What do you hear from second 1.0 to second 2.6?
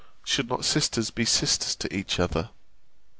be sisters to each other?